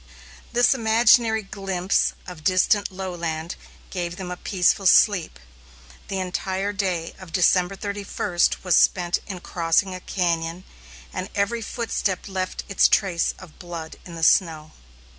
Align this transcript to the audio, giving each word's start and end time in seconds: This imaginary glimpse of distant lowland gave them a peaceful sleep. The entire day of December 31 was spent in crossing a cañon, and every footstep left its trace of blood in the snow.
This 0.51 0.73
imaginary 0.73 1.43
glimpse 1.43 2.13
of 2.25 2.43
distant 2.43 2.89
lowland 2.91 3.55
gave 3.91 4.15
them 4.15 4.31
a 4.31 4.35
peaceful 4.35 4.87
sleep. 4.87 5.37
The 6.07 6.17
entire 6.17 6.73
day 6.73 7.13
of 7.19 7.31
December 7.31 7.75
31 7.75 8.39
was 8.63 8.75
spent 8.75 9.19
in 9.27 9.41
crossing 9.41 9.93
a 9.93 9.99
cañon, 9.99 10.63
and 11.13 11.29
every 11.35 11.61
footstep 11.61 12.27
left 12.27 12.63
its 12.67 12.87
trace 12.87 13.35
of 13.37 13.59
blood 13.59 13.97
in 14.03 14.15
the 14.15 14.23
snow. 14.23 14.71